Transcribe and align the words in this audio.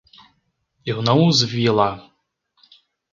Eu 0.83 1.03
não 1.03 1.27
os 1.27 1.43
vi 1.43 1.69
lá. 1.69 2.11